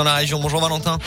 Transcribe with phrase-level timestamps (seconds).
[0.00, 0.40] dans la région.
[0.40, 0.98] Bonjour Valentin.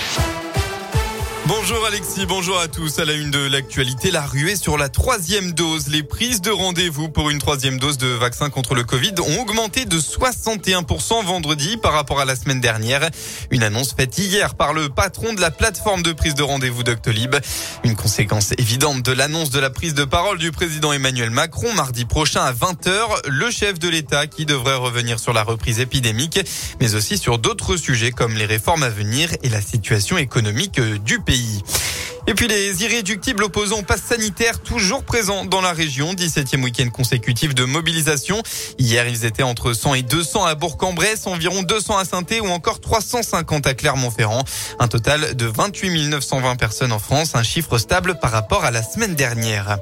[1.46, 3.00] Bonjour Alexis, bonjour à tous.
[3.00, 5.90] À la une de l'actualité, la ruée sur la troisième dose.
[5.90, 9.84] Les prises de rendez-vous pour une troisième dose de vaccin contre le Covid ont augmenté
[9.84, 13.10] de 61% vendredi par rapport à la semaine dernière.
[13.52, 17.36] Une annonce faite hier par le patron de la plateforme de prise de rendez-vous Doctolib.
[17.84, 22.06] Une conséquence évidente de l'annonce de la prise de parole du président Emmanuel Macron mardi
[22.06, 23.28] prochain à 20h.
[23.28, 26.40] Le chef de l'État qui devrait revenir sur la reprise épidémique,
[26.80, 31.20] mais aussi sur d'autres sujets comme les réformes à venir et la situation économique du
[31.20, 31.33] pays.
[32.26, 36.14] Et puis les irréductibles opposants au pass sanitaire toujours présents dans la région.
[36.14, 38.42] 17e week-end consécutif de mobilisation.
[38.80, 42.80] Hier, ils étaient entre 100 et 200 à Bourg-en-Bresse, environ 200 à saint ou encore
[42.80, 44.44] 350 à Clermont-Ferrand.
[44.80, 48.84] Un total de 28 920 personnes en France, un chiffre stable par rapport à la
[48.84, 49.78] semaine dernière.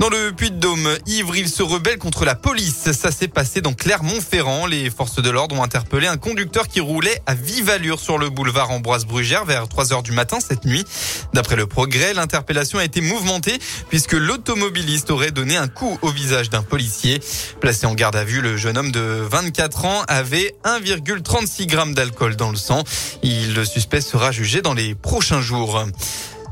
[0.00, 2.90] Dans le Puy-de-Dôme, ivre, il se rebelle contre la police.
[2.92, 4.66] Ça s'est passé dans Clermont-Ferrand.
[4.66, 8.28] Les forces de l'ordre ont interpellé un conducteur qui roulait à vive allure sur le
[8.28, 10.84] boulevard Ambroise Brugère vers 3 heures du matin cette nuit.
[11.32, 16.50] D'après le progrès, l'interpellation a été mouvementée puisque l'automobiliste aurait donné un coup au visage
[16.50, 17.20] d'un policier.
[17.60, 22.34] Placé en garde à vue, le jeune homme de 24 ans avait 1,36 grammes d'alcool
[22.36, 22.82] dans le sang.
[23.22, 25.86] Il, le suspect sera jugé dans les prochains jours.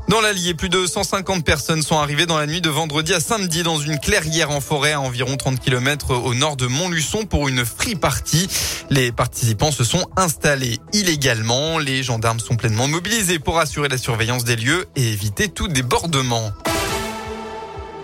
[0.09, 3.63] Dans l'Allier, plus de 150 personnes sont arrivées dans la nuit de vendredi à samedi
[3.63, 7.63] dans une clairière en forêt à environ 30 km au nord de Montluçon pour une
[7.63, 8.47] free party.
[8.89, 11.79] Les participants se sont installés illégalement.
[11.79, 16.51] Les gendarmes sont pleinement mobilisés pour assurer la surveillance des lieux et éviter tout débordement.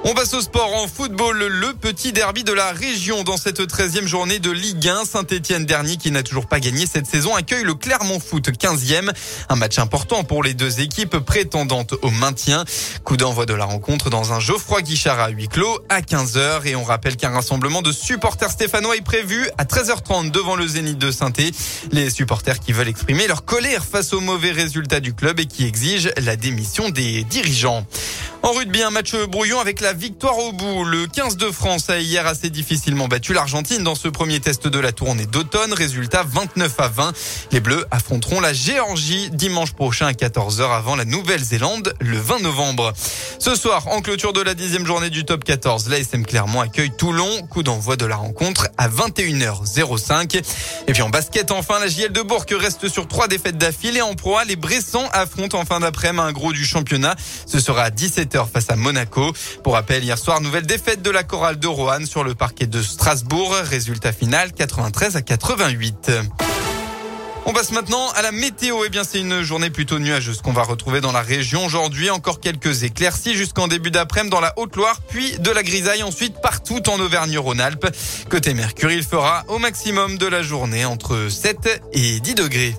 [0.05, 4.07] On passe au sport en football, le petit derby de la région dans cette 13e
[4.07, 5.03] journée de Ligue 1.
[5.03, 9.11] Saint-Etienne dernier qui n'a toujours pas gagné cette saison accueille le Clermont Foot 15e.
[9.49, 12.63] Un match important pour les deux équipes prétendantes au maintien.
[13.03, 16.77] Coup d'envoi de la rencontre dans un Geoffroy Guichard à huis clos à 15h et
[16.77, 21.11] on rappelle qu'un rassemblement de supporters stéphanois est prévu à 13h30 devant le Zénith de
[21.11, 21.33] saint
[21.91, 25.65] Les supporters qui veulent exprimer leur colère face aux mauvais résultats du club et qui
[25.65, 27.85] exigent la démission des dirigeants.
[28.41, 30.83] En rugby, un match brouillon avec la victoire au bout.
[30.83, 34.79] Le 15 de France a hier assez difficilement battu l'Argentine dans ce premier test de
[34.79, 35.73] la tournée d'automne.
[35.73, 37.13] Résultat 29 à 20.
[37.51, 42.93] Les Bleus affronteront la Géorgie dimanche prochain à 14h avant la Nouvelle-Zélande le 20 novembre.
[43.39, 47.47] Ce soir, en clôture de la dixième journée du top 14, l'ASM Clermont accueille Toulon.
[47.49, 50.43] Coup d'envoi de la rencontre à 21h05.
[50.87, 54.15] Et puis en basket, enfin, la JL de Bourg reste sur trois défaites d'affilée en
[54.15, 54.43] proie.
[54.43, 57.15] Les Bressans affrontent en fin d'après-midi un gros du championnat.
[57.45, 59.33] Ce sera à 17 face à Monaco.
[59.63, 62.81] Pour rappel, hier soir, nouvelle défaite de la chorale de Roanne sur le parquet de
[62.81, 63.55] Strasbourg.
[63.63, 66.11] Résultat final 93 à 88.
[67.45, 68.83] On passe maintenant à la météo.
[68.85, 72.09] Eh bien, c'est une journée plutôt nuageuse qu'on va retrouver dans la région aujourd'hui.
[72.09, 76.89] Encore quelques éclaircies jusqu'en début d'après-midi dans la Haute-Loire, puis de la grisaille ensuite partout
[76.89, 77.87] en Auvergne-Rhône-Alpes.
[78.29, 82.75] Côté Mercure, il fera au maximum de la journée entre 7 et 10 degrés.